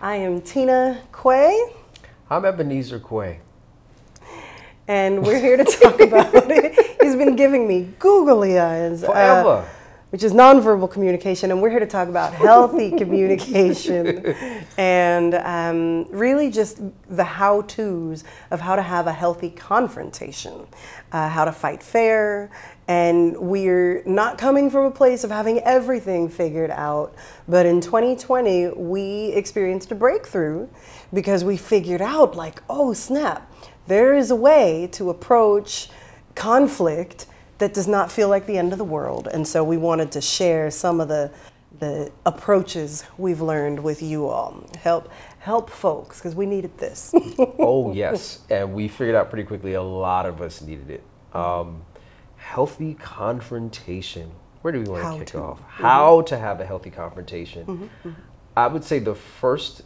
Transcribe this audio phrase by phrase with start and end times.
[0.00, 1.72] I am Tina Quay.
[2.28, 3.40] I'm Ebenezer Quay.
[4.88, 6.96] And we're here to talk about it.
[7.02, 9.02] He's been giving me googly eyes.
[9.02, 9.48] uh, Forever.
[9.48, 9.64] Uh,
[10.16, 14.34] which is nonverbal communication, and we're here to talk about healthy communication
[14.78, 16.80] and um, really just
[17.10, 20.66] the how to's of how to have a healthy confrontation,
[21.12, 22.50] uh, how to fight fair.
[22.88, 27.14] And we're not coming from a place of having everything figured out,
[27.46, 30.66] but in 2020, we experienced a breakthrough
[31.12, 33.52] because we figured out, like, oh snap,
[33.86, 35.90] there is a way to approach
[36.34, 37.26] conflict
[37.58, 39.28] that does not feel like the end of the world.
[39.32, 41.30] And so we wanted to share some of the
[41.78, 44.64] the approaches we've learned with you all.
[44.78, 47.14] Help help folks because we needed this.
[47.58, 51.02] oh yes, and we figured out pretty quickly a lot of us needed it.
[51.34, 51.84] Um,
[52.36, 54.30] healthy confrontation.
[54.62, 55.42] Where do we want to kick to.
[55.42, 55.60] off?
[55.60, 55.82] Mm-hmm.
[55.82, 57.66] How to have a healthy confrontation?
[57.66, 58.08] Mm-hmm.
[58.08, 58.20] Mm-hmm.
[58.56, 59.82] I would say the first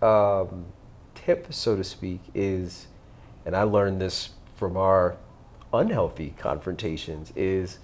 [0.00, 0.66] um,
[1.14, 2.86] tip, so to speak, is,
[3.44, 5.16] and I learned this from our
[5.74, 7.78] unhealthy confrontations is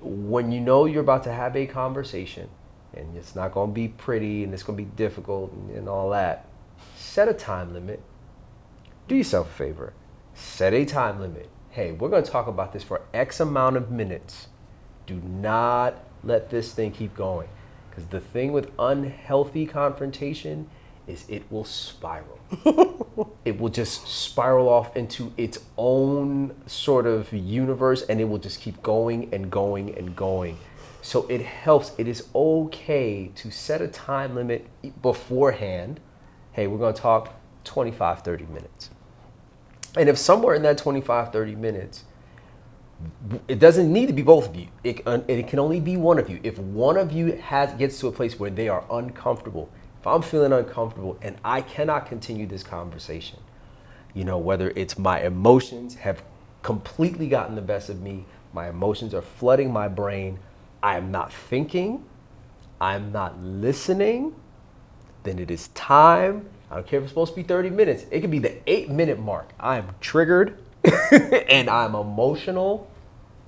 [0.00, 2.48] when you know you're about to have a conversation
[2.94, 5.88] and it's not going to be pretty and it's going to be difficult and, and
[5.88, 6.46] all that,
[6.96, 8.02] set a time limit.
[9.06, 9.92] Do yourself a favor.
[10.34, 11.48] Set a time limit.
[11.70, 14.48] Hey, we're going to talk about this for X amount of minutes.
[15.06, 17.48] Do not let this thing keep going.
[17.90, 20.68] Because the thing with unhealthy confrontation
[21.06, 22.38] is it will spiral.
[23.44, 28.60] it will just spiral off into its own sort of universe and it will just
[28.60, 30.58] keep going and going and going.
[31.02, 31.92] So it helps.
[31.98, 34.66] It is okay to set a time limit
[35.00, 36.00] beforehand.
[36.52, 38.90] Hey, we're going to talk 25, 30 minutes.
[39.96, 42.04] And if somewhere in that 25, 30 minutes,
[43.46, 44.68] it doesn't need to be both of you.
[44.82, 46.40] It, it can only be one of you.
[46.42, 49.70] If one of you has gets to a place where they are uncomfortable,
[50.08, 53.38] I'm feeling uncomfortable and I cannot continue this conversation,
[54.14, 56.22] you know, whether it's my emotions have
[56.62, 60.38] completely gotten the best of me, my emotions are flooding my brain,
[60.82, 62.04] I am not thinking,
[62.80, 64.34] I'm not listening,
[65.24, 66.48] then it is time.
[66.70, 68.04] I don't care if it's supposed to be 30 minutes.
[68.10, 69.50] It could be the eight minute mark.
[69.58, 70.58] I'm triggered
[71.48, 72.90] and I'm emotional.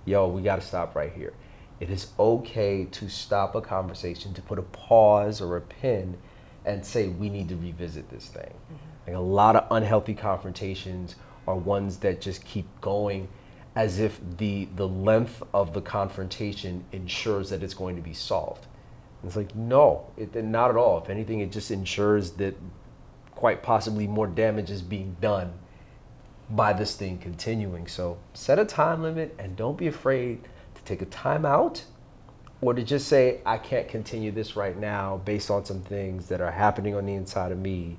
[0.05, 1.33] Yo, we got to stop right here.
[1.79, 6.19] It is okay to stop a conversation, to put a pause or a pin
[6.65, 8.53] and say we need to revisit this thing.
[8.53, 9.11] Mm-hmm.
[9.11, 11.17] Like a lot of unhealthy confrontations
[11.47, 13.29] are ones that just keep going
[13.77, 18.67] as if the the length of the confrontation ensures that it's going to be solved.
[19.25, 20.99] It's like no, it, not at all.
[20.99, 22.57] If anything, it just ensures that
[23.35, 25.53] quite possibly more damage is being done
[26.51, 27.87] by this thing continuing.
[27.87, 30.43] So set a time limit and don't be afraid
[30.75, 31.85] to take a time out
[32.63, 36.41] or to just say, I can't continue this right now based on some things that
[36.41, 37.97] are happening on the inside of me.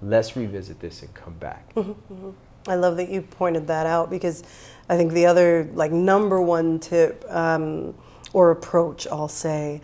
[0.00, 1.74] Let's revisit this and come back.
[1.74, 2.30] Mm-hmm, mm-hmm.
[2.68, 4.44] I love that you pointed that out because
[4.88, 7.94] I think the other, like, number one tip um,
[8.32, 9.80] or approach, I'll say,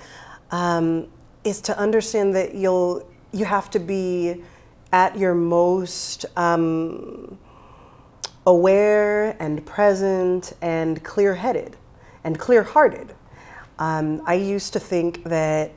[0.50, 1.08] um,
[1.44, 4.42] is to understand that you'll you have to be
[4.92, 7.38] at your most um,
[8.46, 11.76] aware and present and clear-headed
[12.24, 13.14] and clear-hearted
[13.82, 15.72] um, I used to think that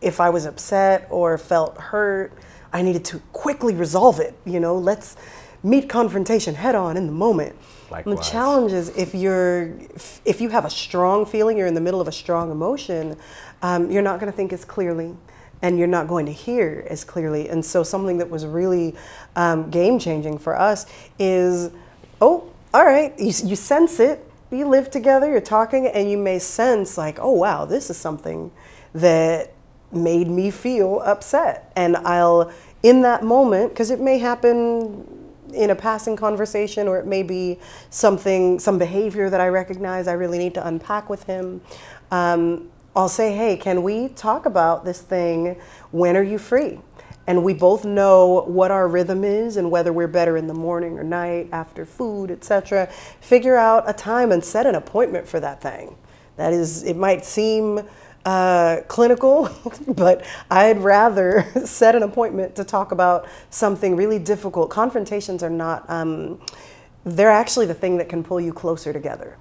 [0.00, 2.32] if I was upset or felt hurt,
[2.72, 4.36] I needed to quickly resolve it.
[4.44, 5.16] You know, let's
[5.64, 7.56] meet confrontation head on in the moment.
[7.90, 8.16] Likewise.
[8.16, 9.76] the challenge is if you're
[10.24, 13.16] if you have a strong feeling, you're in the middle of a strong emotion,
[13.62, 15.16] um, you're not going to think as clearly,
[15.60, 17.48] and you're not going to hear as clearly.
[17.48, 18.94] And so, something that was really
[19.34, 20.86] um, game changing for us
[21.18, 21.72] is,
[22.20, 26.38] oh, all right, you, you sense it you live together, you're talking, and you may
[26.38, 28.50] sense, like, oh, wow, this is something
[28.94, 29.52] that
[29.92, 31.72] made me feel upset.
[31.76, 32.52] And I'll,
[32.82, 35.06] in that moment, because it may happen
[35.52, 37.58] in a passing conversation or it may be
[37.90, 41.60] something, some behavior that I recognize I really need to unpack with him.
[42.10, 45.56] Um, I'll say, hey, can we talk about this thing?
[45.90, 46.80] When are you free?
[47.30, 50.98] And we both know what our rhythm is and whether we're better in the morning
[50.98, 52.88] or night after food etc
[53.20, 55.96] figure out a time and set an appointment for that thing.
[56.36, 57.88] That is it might seem
[58.24, 59.48] uh, clinical,
[59.88, 64.68] but I'd rather set an appointment to talk about something really difficult.
[64.68, 66.40] Confrontations are not, um,
[67.04, 69.36] they're actually the thing that can pull you closer together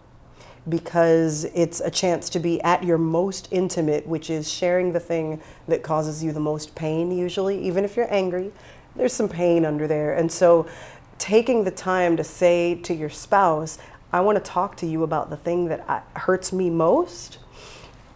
[0.70, 5.42] because it's a chance to be at your most intimate, which is sharing the thing
[5.68, 7.60] that causes you the most pain, usually.
[7.66, 8.52] Even if you're angry,
[8.96, 10.14] there's some pain under there.
[10.14, 10.68] And so,
[11.18, 13.78] taking the time to say to your spouse,
[14.12, 17.40] I want to talk to you about the thing that uh, hurts me most,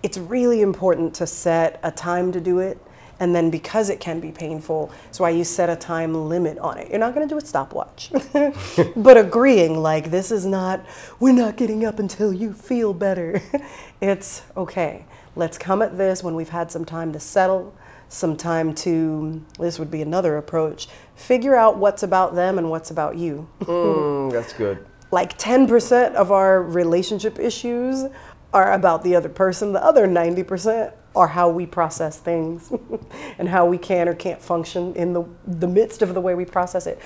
[0.02, 2.78] it's really important to set a time to do it
[3.20, 6.78] And then because it can be painful, that's why you set a time limit on
[6.78, 6.90] it.
[6.90, 8.12] You're not going to do a stopwatch,
[8.96, 10.86] but agreeing like this is not,
[11.20, 13.42] we're not getting up until you feel better.
[14.02, 15.06] it's okay.
[15.36, 17.76] Let's come at this when we've had some time to settle,
[18.10, 22.92] some time to, this would be another approach, figure out what's about them and what's
[22.92, 23.48] about you.
[23.62, 24.86] Mm, that's good.
[25.12, 28.06] Like 10% of our relationship issues
[28.54, 32.72] are about the other person, the other 90% are how we process things
[33.38, 36.46] and how we can or can't function in the, the midst of the way we
[36.46, 37.00] process it.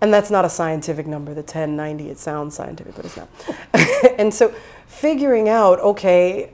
[0.00, 2.10] And that's not a scientific number, the 1090.
[2.10, 3.28] It sounds scientific, but it's not.
[4.18, 4.52] and so
[4.86, 6.50] figuring out, okay,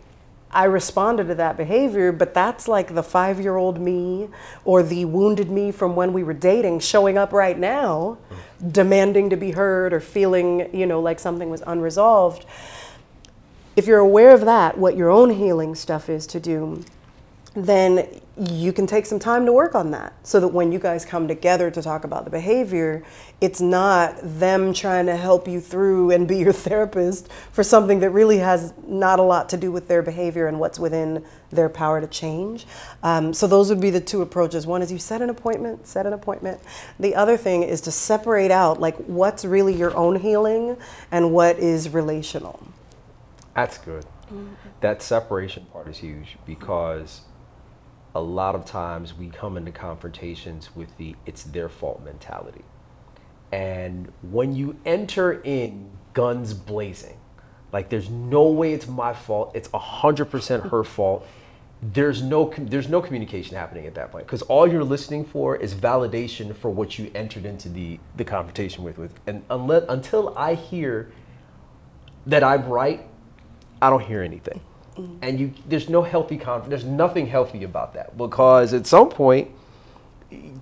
[0.51, 4.29] I responded to that behavior, but that's like the five year old me
[4.65, 8.19] or the wounded me from when we were dating showing up right now,
[8.71, 12.47] demanding to be heard or feeling, you know, like something was unresolved.
[13.79, 16.85] If you're aware of that, what your own healing stuff is to do,
[17.55, 21.05] then you can take some time to work on that so that when you guys
[21.05, 23.05] come together to talk about the behavior,
[23.41, 28.11] it's not them trying to help you through and be your therapist for something that
[28.11, 32.01] really has not a lot to do with their behavior and what's within their power
[32.01, 32.67] to change.
[33.05, 34.67] Um, so, those would be the two approaches.
[34.67, 36.61] One is you set an appointment, set an appointment.
[36.99, 40.77] The other thing is to separate out like what's really your own healing
[41.13, 42.61] and what is relational.
[43.59, 44.05] That's good.
[44.27, 44.55] Mm-hmm.
[44.83, 47.23] That separation part is huge because
[48.15, 52.65] a lot of times we come into confrontations with the it's their fault mentality.
[53.51, 57.19] And when you enter in guns blazing,
[57.73, 61.27] like there's no way it's my fault, it's 100% her fault.
[61.83, 65.75] There's no there's no communication happening at that point because all you're listening for is
[65.75, 70.55] validation for what you entered into the the confrontation with with and unless until I
[70.55, 71.11] hear
[72.29, 73.08] that I'm right,
[73.81, 74.61] I don't hear anything.
[74.97, 75.19] Mm.
[75.23, 76.83] And you, there's no healthy confidence.
[76.83, 79.51] There's nothing healthy about that because at some point,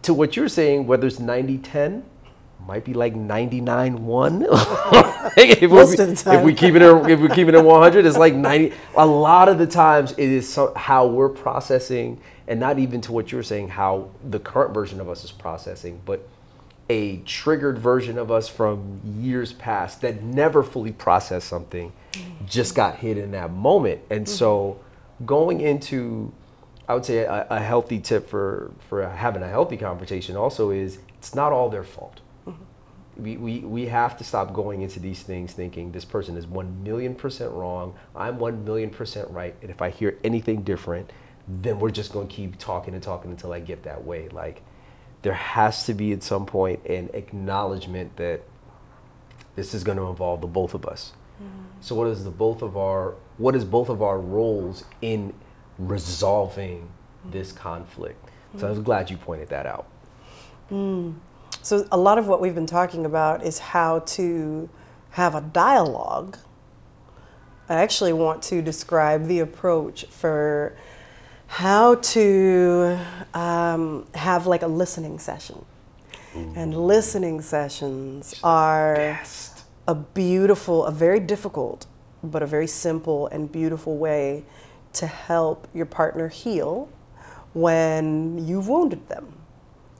[0.02, 2.04] to what you're saying, whether it's 90 10,
[2.66, 4.46] might be like 99 1.
[5.36, 6.38] if, Most of the time.
[6.38, 8.72] if we keep it if we keep it at 100, it's like 90.
[8.96, 13.12] A lot of the times, it is so, how we're processing, and not even to
[13.12, 16.28] what you're saying, how the current version of us is processing, but
[16.88, 21.92] a triggered version of us from years past that never fully processed something
[22.46, 24.00] just got hit in that moment.
[24.10, 24.34] And mm-hmm.
[24.34, 24.80] so
[25.24, 26.32] going into
[26.88, 30.98] I would say a, a, healthy tip for, for having a healthy conversation also is
[31.18, 32.20] it's not all their fault.
[32.46, 33.22] Mm-hmm.
[33.22, 36.84] We, we, we have to stop going into these things thinking this person is 1
[36.84, 41.12] million percent wrong, I'm 1 million percent right, and if I hear anything different,
[41.48, 44.28] then we're just going to keep talking and talking until I get that way.
[44.28, 44.62] Like,
[45.22, 48.42] there has to be at some point an acknowledgement that
[49.56, 51.12] this is going to involve the both of us.
[51.80, 55.34] So what is the both of our what is both of our roles in
[55.78, 56.88] resolving
[57.24, 58.30] this conflict?
[58.58, 59.86] So I was glad you pointed that out.
[60.70, 61.16] Mm.
[61.62, 64.68] So a lot of what we've been talking about is how to
[65.10, 66.38] have a dialogue.
[67.68, 70.76] I actually want to describe the approach for
[71.48, 72.98] how to
[73.34, 75.64] um, have like a listening session.
[76.36, 76.52] Ooh.
[76.56, 79.55] And listening sessions are Best
[79.88, 81.86] a beautiful, a very difficult,
[82.22, 84.44] but a very simple and beautiful way
[84.94, 86.88] to help your partner heal
[87.52, 89.32] when you've wounded them.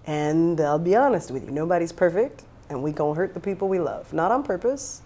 [0.07, 3.79] And I'll be honest with you, nobody's perfect, and we gonna hurt the people we
[3.79, 4.13] love.
[4.13, 5.03] Not on purpose.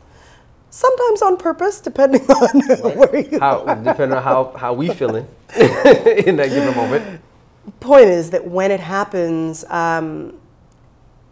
[0.71, 2.97] Sometimes on purpose, depending on right.
[2.97, 3.77] where you how, are.
[3.77, 5.27] Depending on how, how we feeling
[5.57, 7.21] in that given moment.
[7.81, 10.40] Point is that when it happens, um,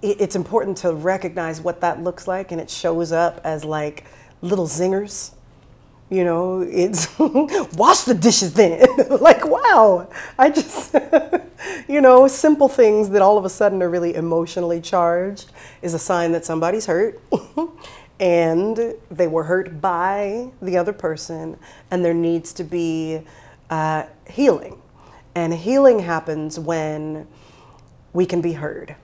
[0.02, 4.05] it's important to recognize what that looks like and it shows up as like
[4.43, 5.33] little zingers.
[6.11, 8.87] You know it's wash the dishes then.
[9.21, 10.09] Like wow.
[10.38, 10.95] I just
[11.88, 15.50] you know simple things that all of a sudden are really emotionally charged
[15.83, 17.21] is a sign that somebody's hurt.
[18.21, 21.57] And they were hurt by the other person
[21.90, 23.21] and there needs to be
[23.71, 24.81] uh, healing.
[25.35, 27.28] And healing happens when
[28.12, 28.97] we can be heard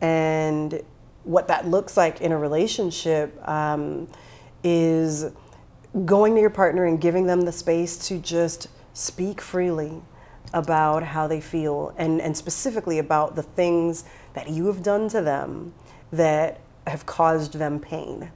[0.00, 0.82] and
[1.24, 4.08] what that looks like in a relationship um,
[4.62, 5.26] is
[6.04, 10.02] going to your partner and giving them the space to just speak freely
[10.52, 15.20] about how they feel and, and specifically about the things that you have done to
[15.20, 15.74] them
[16.12, 18.30] that have caused them pain.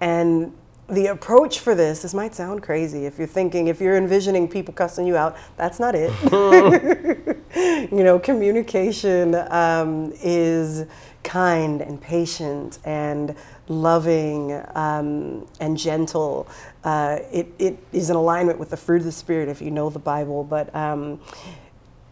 [0.00, 0.54] And
[0.88, 4.72] the approach for this, this might sound crazy if you're thinking, if you're envisioning people
[4.72, 7.35] cussing you out, that's not it.
[7.90, 10.84] you know, communication um, is
[11.22, 13.34] kind and patient and
[13.68, 16.46] loving um, and gentle.
[16.84, 19.88] Uh, it, it is in alignment with the fruit of the Spirit if you know
[19.88, 21.18] the Bible, but um,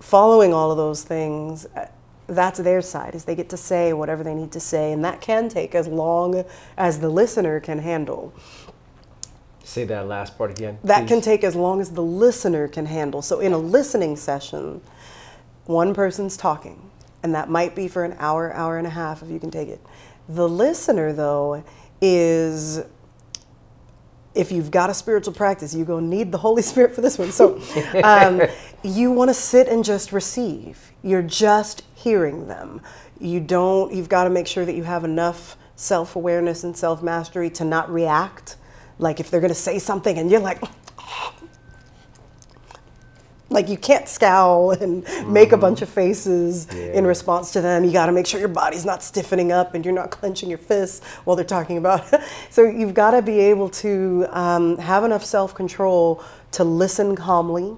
[0.01, 1.89] following all of those things, uh,
[2.27, 5.21] that's their side, is they get to say whatever they need to say, and that
[5.21, 6.43] can take as long
[6.79, 8.33] as the listener can handle.
[9.63, 10.79] Say that last part again.
[10.85, 11.09] That please.
[11.09, 13.21] can take as long as the listener can handle.
[13.21, 14.81] So, in a listening session,
[15.67, 16.91] one person's talking,
[17.23, 19.69] and that might be for an hour, hour and a half if you can take
[19.69, 19.81] it.
[20.29, 21.65] The listener, though,
[22.01, 22.83] is
[24.35, 27.19] if you've got a spiritual practice, you're going to need the Holy Spirit for this
[27.19, 27.33] one.
[27.33, 27.61] So,
[28.05, 28.43] um,
[28.83, 30.93] you want to sit and just receive.
[31.03, 32.81] You're just hearing them.
[33.21, 33.95] You don't.
[33.95, 38.57] You've got to make sure that you have enough self-awareness and self-mastery to not react.
[38.99, 40.63] Like if they're going to say something and you're like,
[43.55, 47.85] like you can't scowl and make a bunch of faces in response to them.
[47.85, 50.59] You got to make sure your body's not stiffening up and you're not clenching your
[50.59, 52.13] fists while they're talking about.
[52.13, 52.21] It.
[52.51, 57.77] so you've got to be able to um, have enough self-control to listen calmly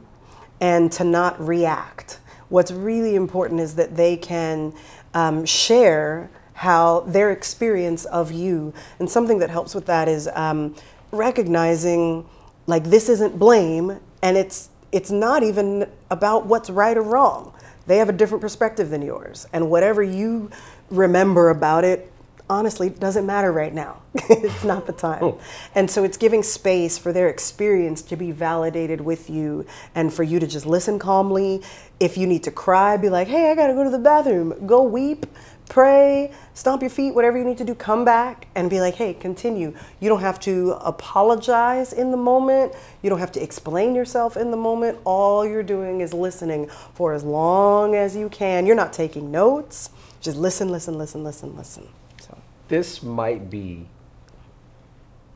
[0.62, 2.20] and to not react.
[2.48, 4.72] What's really important is that they can
[5.12, 10.74] um, share how their experience of you, and something that helps with that is um,
[11.12, 12.26] recognizing
[12.66, 17.52] like this isn't blame, and it's it's not even about what's right or wrong.
[17.86, 20.50] They have a different perspective than yours, and whatever you
[20.90, 22.10] remember about it
[22.48, 24.00] honestly doesn't matter right now.
[24.14, 25.22] it's not the time.
[25.22, 25.40] Oh.
[25.74, 30.22] And so it's giving space for their experience to be validated with you and for
[30.22, 31.62] you to just listen calmly.
[32.00, 34.66] If you need to cry, be like, hey, I gotta go to the bathroom.
[34.66, 35.26] Go weep,
[35.68, 39.14] pray, stomp your feet, whatever you need to do, come back and be like, hey,
[39.14, 39.74] continue.
[40.00, 42.74] You don't have to apologize in the moment.
[43.02, 44.98] You don't have to explain yourself in the moment.
[45.04, 48.66] All you're doing is listening for as long as you can.
[48.66, 49.90] You're not taking notes.
[50.20, 51.88] Just listen, listen, listen, listen, listen.
[52.20, 52.38] So.
[52.68, 53.86] This might be.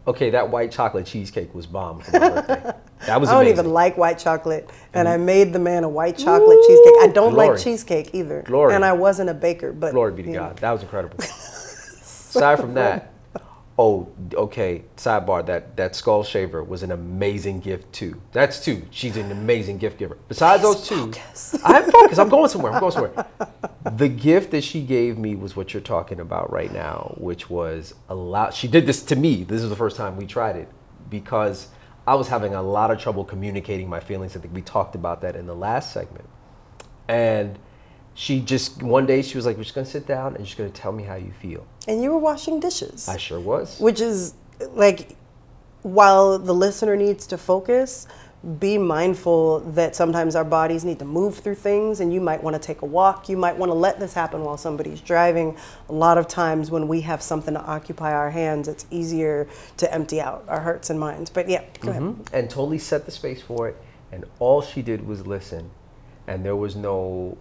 [0.07, 2.73] Okay, that white chocolate cheesecake was bomb for my birthday.
[3.07, 3.61] That was I don't amazing.
[3.61, 5.25] even like white chocolate, and I mm-hmm.
[5.25, 6.95] made the man a white chocolate cheesecake.
[7.01, 7.49] I don't Glory.
[7.49, 8.75] like cheesecake either, Glory.
[8.75, 9.73] and I wasn't a baker.
[9.73, 10.41] But Glory be to you know.
[10.49, 10.59] God.
[10.59, 11.17] That was incredible.
[11.25, 13.15] Aside from that,
[13.81, 14.85] oh, okay.
[14.97, 18.21] Sidebar: that that skull shaver was an amazing gift too.
[18.33, 18.87] That's two.
[18.91, 20.19] She's an amazing gift giver.
[20.29, 21.59] Besides those two, focus.
[21.65, 22.21] I'm focused.
[22.21, 22.73] I'm going somewhere.
[22.73, 23.27] I'm going somewhere.
[23.97, 27.95] The gift that she gave me was what you're talking about right now, which was
[28.09, 28.53] a lot.
[28.53, 29.45] She did this to me.
[29.45, 30.69] This is the first time we tried it
[31.09, 31.69] because
[32.07, 34.37] I was having a lot of trouble communicating my feelings.
[34.37, 36.29] I think we talked about that in the last segment.
[37.09, 37.59] And
[38.15, 40.71] she just one day she was like, "We're just gonna sit down and just gonna
[40.71, 43.79] tell me how you feel." And you were washing dishes, I sure was.
[43.81, 44.35] which is
[44.73, 45.17] like,
[45.83, 48.07] while the listener needs to focus,
[48.59, 52.55] be mindful that sometimes our bodies need to move through things, and you might want
[52.55, 53.29] to take a walk.
[53.29, 55.57] You might want to let this happen while somebody's driving.
[55.91, 59.93] A lot of times, when we have something to occupy our hands, it's easier to
[59.93, 61.29] empty out our hearts and minds.
[61.29, 62.03] But yeah, go ahead.
[62.03, 62.35] Mm-hmm.
[62.35, 63.77] and totally set the space for it.
[64.11, 65.71] And all she did was listen.
[66.27, 67.37] And there was no.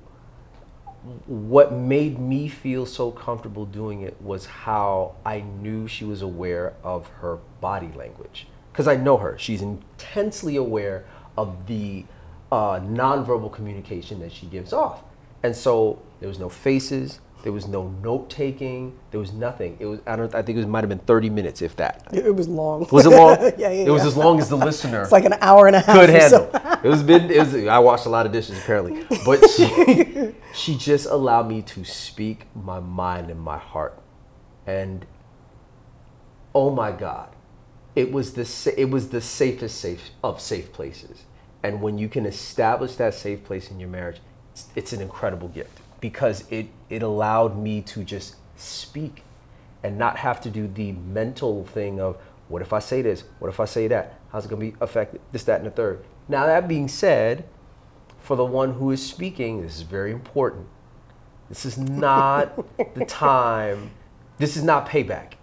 [1.25, 6.73] What made me feel so comfortable doing it was how I knew she was aware
[6.83, 8.47] of her body language.
[8.71, 9.37] Because I know her.
[9.37, 11.05] She's intensely aware
[11.37, 12.05] of the
[12.51, 15.03] uh, nonverbal communication that she gives off.
[15.43, 19.77] And so there was no faces, there was no note taking, there was nothing.
[19.79, 22.07] It was I don't I think it was, might have been 30 minutes if that.
[22.11, 22.87] It was long.
[22.91, 23.37] Was it long?
[23.41, 23.69] yeah, yeah.
[23.69, 24.09] It was yeah.
[24.09, 25.95] as long as the listener It's like an hour and a half.
[25.95, 26.49] could handle.
[26.51, 26.79] so.
[26.83, 27.31] it was been.
[27.31, 27.55] It was.
[27.55, 32.45] I washed a lot of dishes apparently, but she, she just allowed me to speak
[32.55, 33.97] my mind and my heart,
[34.67, 35.05] and
[36.53, 37.29] oh my God,
[37.95, 41.23] it was the it was the safest safe of safe places.
[41.61, 44.21] And when you can establish that safe place in your marriage,
[44.53, 49.23] it's, it's an incredible gift because it it allowed me to just speak
[49.83, 52.17] and not have to do the mental thing of
[52.47, 53.23] what if I say this?
[53.39, 54.19] What if I say that?
[54.31, 55.21] How's it going to be affected?
[55.31, 56.03] This, that, and the third.
[56.27, 57.45] Now, that being said,
[58.19, 60.67] for the one who is speaking, this is very important.
[61.47, 62.55] This is not
[62.95, 63.91] the time.
[64.37, 65.33] This is not payback.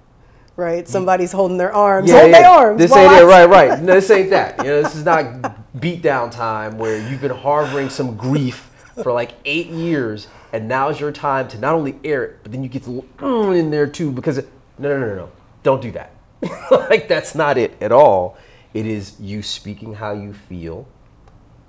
[0.56, 0.88] Right?
[0.88, 2.08] Somebody's holding their arms.
[2.08, 2.40] Yeah, Hold yeah.
[2.40, 2.78] their arms.
[2.78, 3.80] This ain't I- it, right, right.
[3.82, 4.58] No, this ain't that.
[4.64, 8.70] You know, this is not beat down time where you've been harboring some grief
[9.02, 12.62] for like eight years, and now's your time to not only air it, but then
[12.62, 14.10] you get the little "mm" in there too.
[14.10, 14.48] Because it,
[14.78, 15.32] no, no, no, no, no,
[15.62, 16.12] don't do that.
[16.70, 18.38] like that's not it at all.
[18.72, 20.88] It is you speaking how you feel,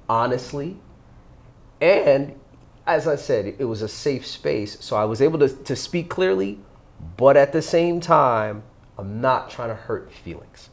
[0.07, 0.77] honestly,
[1.81, 2.39] and
[2.85, 6.09] as I said, it was a safe space, so I was able to, to speak
[6.09, 6.59] clearly,
[7.17, 8.63] but at the same time,
[8.97, 10.69] I'm not trying to hurt feelings.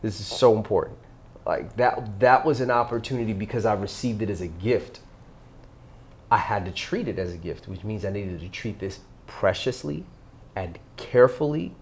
[0.00, 0.98] This is so important.
[1.44, 5.00] Like that that was an opportunity because I received it as a gift.
[6.32, 9.00] I had to treat it as a gift, which means I needed to treat this
[9.26, 10.06] preciously
[10.56, 11.74] and carefully.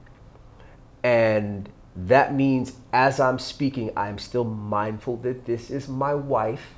[1.04, 6.74] And that means as I'm speaking, I'm still mindful that this is my wife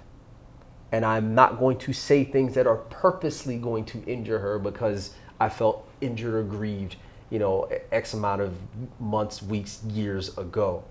[0.92, 5.14] and I'm not going to say things that are purposely going to injure her because
[5.40, 6.96] I felt injured or grieved,
[7.30, 8.54] you know, X amount of
[9.00, 10.84] months, weeks, years ago.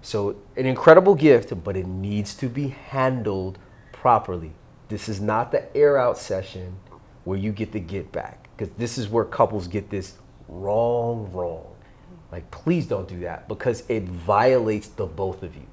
[0.00, 3.58] So, an incredible gift, but it needs to be handled
[3.90, 4.52] properly.
[4.88, 6.76] This is not the air out session
[7.24, 10.14] where you get the get back, because this is where couples get this
[10.48, 11.66] wrong, wrong.
[12.30, 15.66] Like, please don't do that because it violates the both of you.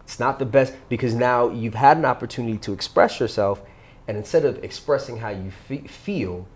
[0.00, 3.62] It's not the best because now you've had an opportunity to express yourself,
[4.08, 6.48] and instead of expressing how you fe- feel,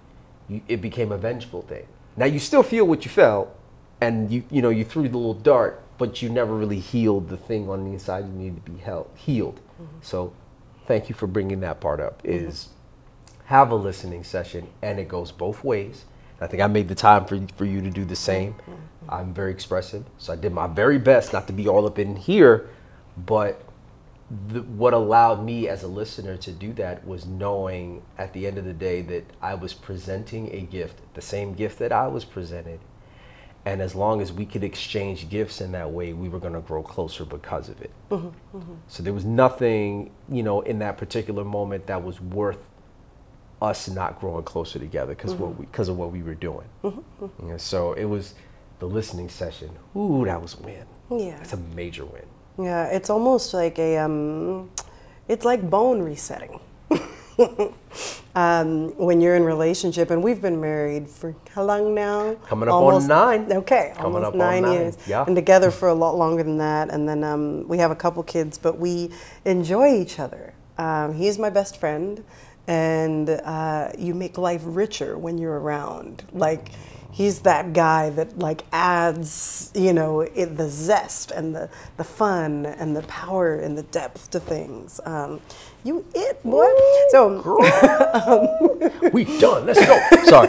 [0.48, 1.86] you, it became a vengeful thing.
[2.16, 3.54] Now you still feel what you felt,
[4.00, 7.36] and you you know you threw the little dart, but you never really healed the
[7.36, 9.60] thing on the inside you need to be held, healed.
[9.80, 9.98] Mm-hmm.
[10.00, 10.32] So,
[10.86, 12.22] thank you for bringing that part up.
[12.22, 12.48] Mm-hmm.
[12.48, 12.68] Is
[13.46, 16.04] have a listening session, and it goes both ways.
[16.40, 18.54] I think I made the time for for you to do the same.
[18.54, 18.72] Mm-hmm.
[19.08, 22.16] I'm very expressive, so I did my very best not to be all up in
[22.16, 22.68] here
[23.16, 23.62] but
[24.48, 28.58] the, what allowed me as a listener to do that was knowing at the end
[28.58, 32.24] of the day that I was presenting a gift, the same gift that I was
[32.24, 32.80] presented.
[33.66, 36.60] And as long as we could exchange gifts in that way, we were going to
[36.60, 37.90] grow closer because of it.
[38.10, 38.74] Mm-hmm, mm-hmm.
[38.86, 42.60] So there was nothing, you know, in that particular moment that was worth
[43.60, 45.42] us not growing closer together because mm-hmm.
[45.42, 46.68] what because of what we were doing.
[46.84, 47.56] Mm-hmm, mm-hmm.
[47.56, 48.34] so it was
[48.78, 49.70] the listening session.
[49.96, 50.86] Ooh, that was a win.
[51.10, 52.24] Yeah, it's a major win.
[52.58, 54.70] Yeah, it's almost like a, um,
[55.28, 56.60] it's like bone resetting.
[58.34, 62.34] um, when you're in relationship, and we've been married for how long now?
[62.46, 63.52] Coming up almost, on nine.
[63.52, 64.98] Okay, Coming almost nine, nine, years.
[65.06, 65.24] Yeah.
[65.26, 66.90] And together for a lot longer than that.
[66.90, 69.10] And then um, we have a couple kids, but we
[69.44, 70.54] enjoy each other.
[70.78, 72.22] Um, he's my best friend,
[72.66, 76.24] and uh, you make life richer when you're around.
[76.32, 76.70] Like,
[77.16, 82.66] he's that guy that like adds you know it, the zest and the, the fun
[82.66, 85.00] and the power and the depth to things.
[85.04, 85.40] Um,
[85.82, 86.68] you it boy.
[87.08, 87.40] So
[88.26, 89.64] um, we done.
[89.66, 89.98] Let's go.
[90.24, 90.48] Sorry.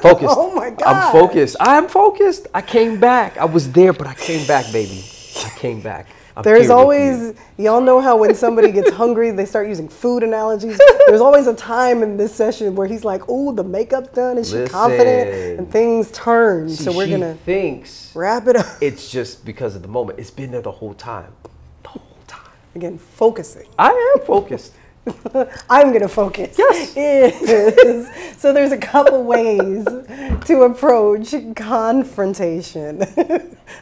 [0.00, 0.82] Focus oh my god.
[0.82, 1.56] i'm focused.
[1.60, 2.46] I'm focused.
[2.54, 3.36] I came back.
[3.36, 5.04] I was there but i came back baby.
[5.44, 7.68] I came back I'm There's always, you.
[7.70, 10.78] all know how when somebody gets hungry, they start using food analogies.
[11.06, 14.36] There's always a time in this session where he's like, "Oh, the makeup's done.
[14.36, 16.68] Is Listen, she confident?" And things turn.
[16.68, 18.66] See, so we're gonna thinks wrap it up.
[18.82, 20.18] It's just because of the moment.
[20.18, 21.32] It's been there the whole time.
[21.82, 22.52] The whole time.
[22.74, 23.68] Again, focusing.
[23.78, 24.74] I am focused.
[25.70, 26.56] I'm to focus.
[26.58, 26.96] Yes.
[26.96, 29.84] Is, so there's a couple ways
[30.46, 33.02] to approach confrontation.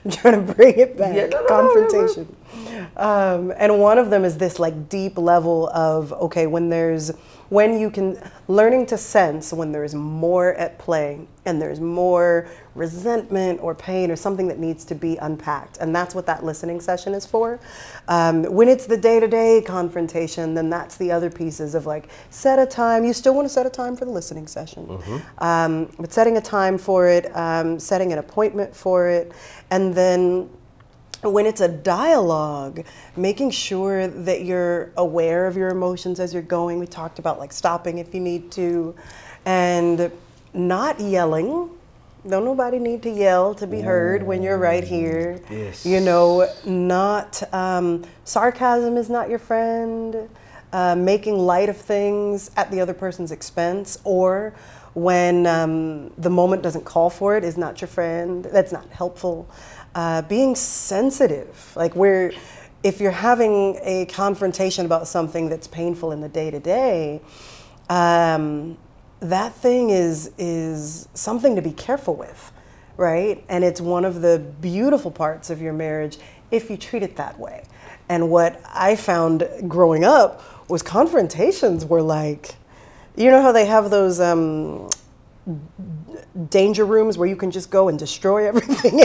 [0.04, 1.14] I'm trying to bring it back.
[1.14, 2.36] Yeah, no, confrontation.
[2.54, 6.68] No, no, um, and one of them is this like deep level of okay, when
[6.70, 7.12] there's
[7.48, 13.60] when you can learning to sense when there's more at play and there's more resentment
[13.62, 15.76] or pain or something that needs to be unpacked.
[15.78, 17.60] And that's what that listening session is for.
[18.08, 22.66] Um, when it's the day-to-day confrontation then that's the other pieces of like set a
[22.66, 23.04] time.
[23.04, 24.86] You still want to set a time for the listening session.
[24.86, 25.44] Mm-hmm.
[25.44, 29.32] um, but setting a time for it um, setting an appointment for it
[29.70, 30.48] and then
[31.30, 32.84] when it's a dialogue,
[33.16, 36.78] making sure that you're aware of your emotions as you're going.
[36.78, 38.94] We talked about like stopping if you need to,
[39.44, 40.10] and
[40.52, 41.70] not yelling.
[42.26, 45.40] Don't nobody need to yell to be heard when you're right here.
[45.50, 45.84] Yes.
[45.84, 50.28] You know, not um, sarcasm is not your friend.
[50.72, 54.52] Uh, making light of things at the other person's expense, or
[54.94, 58.44] when um, the moment doesn't call for it, is not your friend.
[58.46, 59.48] That's not helpful
[59.94, 61.72] uh, being sensitive.
[61.76, 62.32] Like where,
[62.82, 67.20] if you're having a confrontation about something that's painful in the day to day,
[69.20, 72.52] that thing is is something to be careful with,
[72.96, 73.44] right?
[73.48, 76.18] And it's one of the beautiful parts of your marriage
[76.50, 77.64] if you treat it that way.
[78.08, 82.56] And what I found growing up was confrontations were like,
[83.16, 84.90] you know how they have those um,
[86.50, 88.96] danger rooms where you can just go and destroy everything.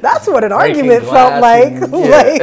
[0.00, 1.72] That's what an Breaking argument felt like.
[1.72, 2.10] And, yeah.
[2.10, 2.42] like,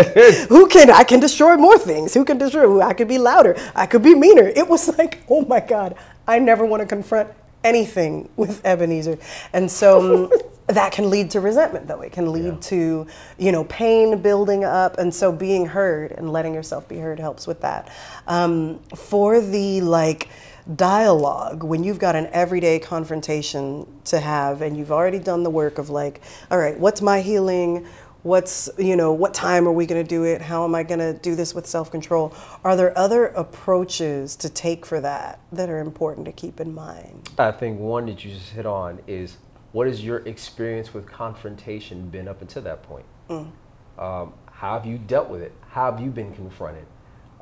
[0.50, 2.14] who can I can destroy more things?
[2.14, 2.82] Who can destroy?
[2.82, 3.56] I could be louder.
[3.76, 4.48] I could be meaner.
[4.48, 5.96] It was like, oh my God,
[6.28, 7.30] I never want to confront
[7.64, 9.18] anything with Ebenezer,
[9.54, 10.26] and so.
[10.26, 10.32] Um,
[10.68, 12.60] that can lead to resentment though it can lead yeah.
[12.60, 17.18] to you know pain building up and so being heard and letting yourself be heard
[17.22, 17.90] helps with that
[18.28, 20.28] um, for the like
[20.76, 25.78] dialogue when you've got an everyday confrontation to have and you've already done the work
[25.78, 27.86] of like all right what's my healing?
[28.24, 30.42] What's you know what time are we going to do it?
[30.42, 32.34] How am i going to do this with self-control?
[32.64, 37.30] Are there other approaches to take for that that are important to keep in mind?
[37.38, 39.38] I think one that you just hit on is
[39.72, 43.06] what has your experience with confrontation been up until that point?
[43.30, 43.52] Mm.
[44.00, 45.54] um, how have you dealt with it?
[45.70, 46.86] How have you been confronted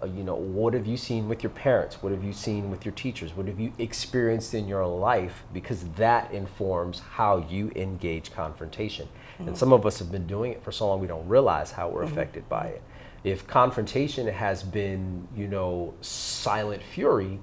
[0.01, 2.03] Uh, you know, what have you seen with your parents?
[2.03, 3.33] What have you seen with your teachers?
[3.33, 5.43] What have you experienced in your life?
[5.53, 9.07] Because that informs how you engage confrontation.
[9.07, 9.49] Mm-hmm.
[9.49, 11.89] And some of us have been doing it for so long we don't realize how
[11.89, 12.11] we're mm-hmm.
[12.11, 12.83] affected by it.
[13.23, 17.39] If confrontation has been, you know, silent fury,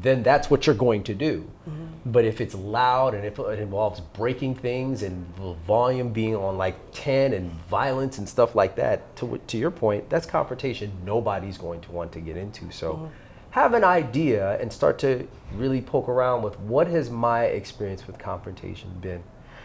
[0.00, 1.48] then that's what you're going to do.
[1.68, 2.10] Mm-hmm.
[2.10, 6.56] But if it's loud and if it involves breaking things and the volume being on
[6.56, 11.58] like 10 and violence and stuff like that, to, to your point, that's confrontation nobody's
[11.58, 12.70] going to want to get into.
[12.70, 13.06] So mm-hmm.
[13.50, 18.18] have an idea and start to really poke around with what has my experience with
[18.18, 19.22] confrontation been.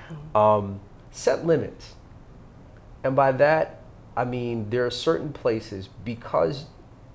[0.10, 0.38] Mm-hmm.
[0.38, 0.80] Um,
[1.12, 1.96] set limits.
[3.04, 3.82] And by that,
[4.16, 6.66] I mean there are certain places because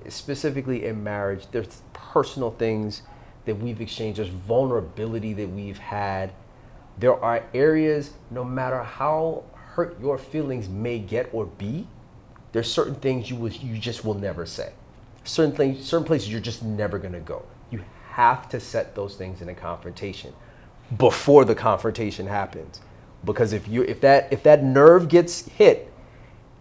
[0.08, 3.02] specifically in marriage, there's personal things
[3.44, 6.32] that we've exchanged, there's vulnerability that we've had.
[6.98, 11.86] There are areas, no matter how hurt your feelings may get or be,
[12.52, 14.72] there's certain things you was you just will never say.
[15.24, 17.44] Certain things, certain places you're just never gonna go.
[17.70, 20.34] You have to set those things in a confrontation
[20.98, 22.80] before the confrontation happens.
[23.24, 25.91] Because if you if that if that nerve gets hit,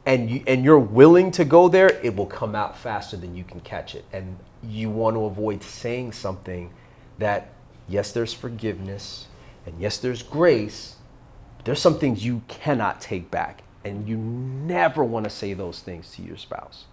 [0.05, 3.43] and you and you're willing to go there, it will come out faster than you
[3.43, 4.05] can catch it.
[4.11, 6.71] And you want to avoid saying something
[7.19, 7.53] that
[7.87, 9.27] yes, there's forgiveness
[9.65, 10.95] and yes, there's grace.
[11.63, 16.11] There's some things you cannot take back, and you never want to say those things
[16.15, 16.85] to your spouse.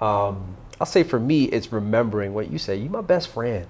[0.00, 2.76] Um, I'll say for me, it's remembering what you say.
[2.76, 3.66] You're my best friend.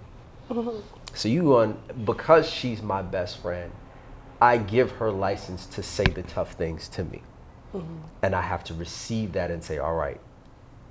[1.14, 3.72] so you on because she's my best friend,
[4.40, 7.22] I give her license to say the tough things to me.
[7.74, 7.98] Mm-hmm.
[8.22, 10.20] And I have to receive that and say, all right,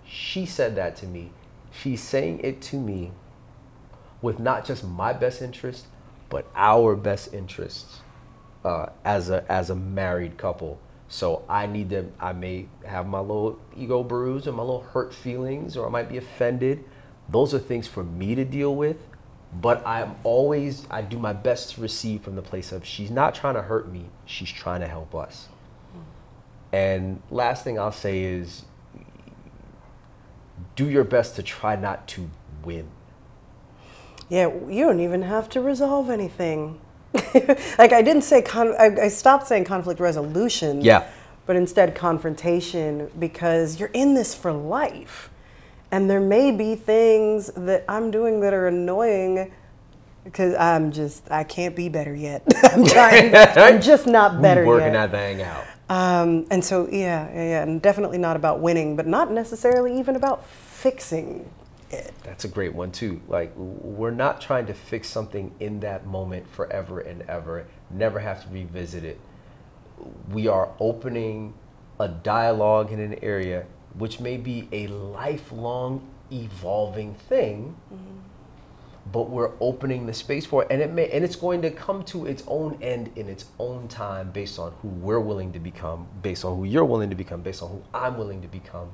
[0.06, 1.32] she said that to me.
[1.72, 3.12] She's saying it to me
[4.22, 5.86] with not just my best interest,
[6.30, 8.02] but our best interests
[8.64, 10.80] uh, as a as a married couple.
[11.08, 12.06] So I need to.
[12.20, 16.10] I may have my little ego bruise or my little hurt feelings, or I might
[16.10, 16.84] be offended.
[17.30, 18.98] Those are things for me to deal with.
[19.62, 23.34] But I'm always I do my best to receive from the place of she's not
[23.34, 24.06] trying to hurt me.
[24.26, 25.48] She's trying to help us.
[26.72, 28.66] And last thing I'll say is
[30.76, 32.30] do your best to try not to
[32.64, 32.88] win.
[34.30, 36.80] Yeah, you don't even have to resolve anything.
[37.14, 40.82] like I didn't say con- I, I, stopped saying conflict resolution.
[40.82, 41.08] Yeah.
[41.48, 45.32] But instead confrontation because you're in this for life.
[45.92, 49.52] And there may be things that I'm doing that are annoying
[50.24, 52.44] because I'm just I can't be better yet.
[52.64, 53.36] I'm trying.
[53.36, 54.68] I'm just not better yet.
[54.68, 55.12] We're working yet.
[55.12, 55.66] that thing out.
[55.90, 60.16] Um, and so, yeah, yeah, yeah, and definitely not about winning, but not necessarily even
[60.16, 61.50] about fixing
[61.92, 62.14] it.
[62.24, 63.22] That's a great one too.
[63.28, 67.66] Like we're not trying to fix something in that moment forever and ever.
[67.90, 69.20] Never have to revisit it.
[70.30, 71.56] We are opening
[72.00, 73.66] a dialogue in an area
[73.98, 77.76] which may be a lifelong evolving thing.
[77.92, 78.19] Mm-hmm
[79.12, 80.68] but we're opening the space for it.
[80.70, 83.88] And it may and it's going to come to its own end in its own
[83.88, 87.42] time based on who we're willing to become based on who you're willing to become
[87.42, 88.92] based on who i'm willing to become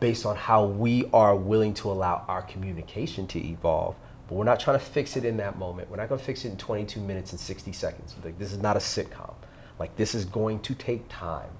[0.00, 3.94] based on how we are willing to allow our communication to evolve.
[4.26, 5.90] But we're not trying to fix it in that moment.
[5.90, 8.16] We're not going to fix it in 22 minutes and 60 seconds.
[8.24, 9.34] Like this is not a sitcom.
[9.78, 11.50] Like this is going to take time.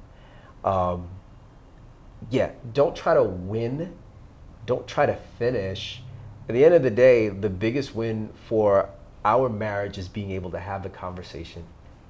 [0.65, 1.09] Um,
[2.31, 3.95] yeah don't try to win.
[4.67, 6.03] Don't try to finish
[6.51, 8.89] at the end of the day, the biggest win for
[9.25, 11.63] our marriage is being able to have the conversation,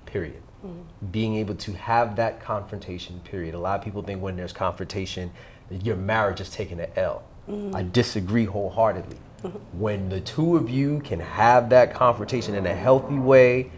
[0.07, 0.41] period.
[0.65, 1.07] Mm-hmm.
[1.11, 3.55] Being able to have that confrontation, period.
[3.55, 5.31] A lot of people think when there's confrontation,
[5.71, 7.23] your marriage is taking an L.
[7.51, 7.77] Mm-hmm.
[7.77, 9.19] I disagree wholeheartedly.
[9.43, 9.79] Mm-hmm.
[9.79, 13.71] When the two of you can have that confrontation in a healthy way,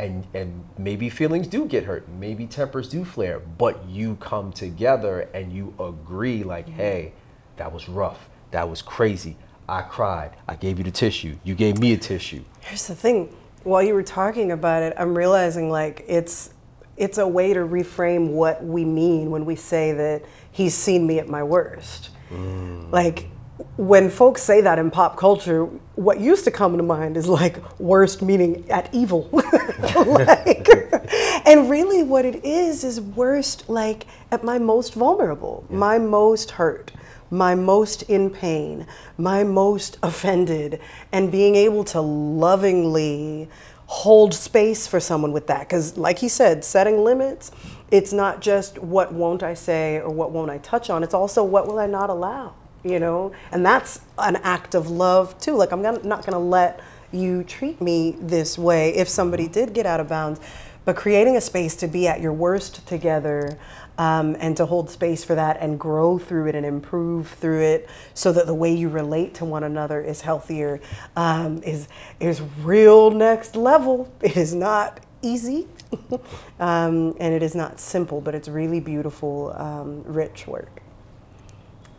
[0.00, 5.28] and, and maybe feelings do get hurt, maybe tempers do flare, but you come together
[5.32, 6.76] and you agree, like, mm-hmm.
[6.76, 7.12] hey,
[7.56, 9.36] that was rough, that was crazy
[9.68, 10.30] I cried.
[10.48, 11.36] I gave you the tissue.
[11.44, 12.42] You gave me a tissue.
[12.60, 13.34] Here's the thing.
[13.64, 16.54] While you were talking about it, I'm realizing like it's
[16.96, 21.18] it's a way to reframe what we mean when we say that he's seen me
[21.18, 22.10] at my worst.
[22.30, 22.90] Mm.
[22.90, 23.28] Like
[23.76, 25.64] when folks say that in pop culture,
[25.96, 29.28] what used to come to mind is like worst meaning at evil.
[29.32, 30.68] like,
[31.46, 35.76] and really what it is is worst like at my most vulnerable, yeah.
[35.76, 36.90] my most hurt
[37.30, 38.86] my most in pain,
[39.16, 40.80] my most offended,
[41.12, 43.48] and being able to lovingly
[43.86, 45.60] hold space for someone with that.
[45.60, 47.50] Because, like he said, setting limits,
[47.90, 51.42] it's not just what won't I say or what won't I touch on, it's also
[51.42, 53.32] what will I not allow, you know?
[53.50, 55.54] And that's an act of love, too.
[55.54, 56.80] Like, I'm not going to let
[57.12, 60.40] you treat me this way if somebody did get out of bounds.
[60.88, 63.58] But creating a space to be at your worst together
[63.98, 67.86] um, and to hold space for that and grow through it and improve through it
[68.14, 70.80] so that the way you relate to one another is healthier
[71.14, 71.88] um, is
[72.20, 74.10] is real next level.
[74.22, 75.68] It is not easy
[76.58, 80.80] um, and it is not simple but it's really beautiful um, rich work.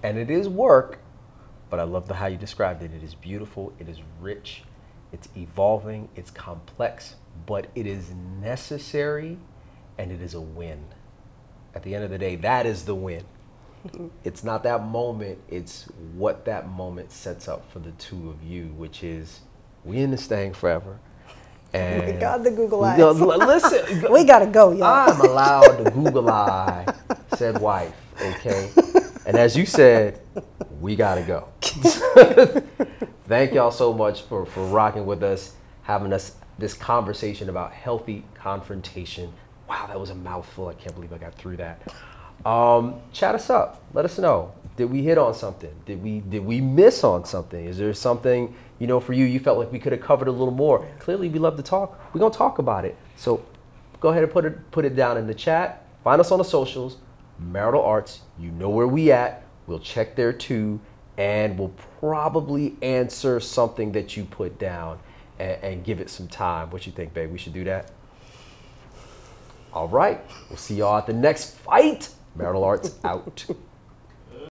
[0.02, 0.98] And it is work
[1.70, 2.92] but i love the how you described it.
[2.92, 4.64] It is beautiful it is rich
[5.12, 7.14] it's evolving it's complex
[7.46, 9.38] but it is necessary
[9.98, 10.86] and it is a win
[11.76, 13.24] at the end of the day, that is the win.
[14.24, 18.66] it's not that moment, it's what that moment sets up for the two of you,
[18.78, 19.42] which is
[19.84, 21.00] we in this thing forever.
[21.72, 22.98] And we got the Google eyes.
[22.98, 24.86] listen, we gotta go, y'all.
[25.12, 26.84] I'm allowed the Google eye,
[27.36, 27.94] said wife.
[28.20, 28.72] Okay,
[29.28, 30.20] and as you said,
[30.82, 31.48] we gotta go.
[33.28, 38.24] Thank y'all so much for for rocking with us, having us this conversation about healthy
[38.36, 39.34] confrontation
[39.70, 40.68] wow, that was a mouthful.
[40.68, 41.82] I can't believe I got through that.
[42.46, 43.84] Um, chat us up.
[43.94, 44.54] Let us know.
[44.76, 45.74] Did we hit on something?
[45.86, 47.66] Did we did we miss on something?
[47.66, 50.32] Is there something you know for you you felt like we could have covered a
[50.32, 50.88] little more?
[51.00, 52.00] Clearly, we love to talk.
[52.14, 52.96] We're gonna talk about it.
[53.18, 53.46] So
[54.00, 55.86] go ahead and put it put it down in the chat.
[56.04, 56.98] Find us on the socials.
[57.38, 58.22] Marital Arts.
[58.40, 59.44] You know where we at.
[59.68, 60.80] We'll check there too,
[61.18, 65.00] and we'll probably answer something that you put down
[65.40, 66.70] and, and give it some time.
[66.72, 67.32] What you think, babe?
[67.32, 67.92] We should do that.
[69.74, 70.22] All right.
[70.50, 72.10] We'll see y'all at the next fight.
[72.36, 73.46] Marital Arts out.